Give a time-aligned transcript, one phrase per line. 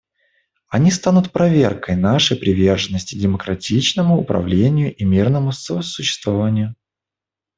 [0.67, 6.73] Они станут проверкой нашей приверженности демократическому управлению и мирному сосуществованию.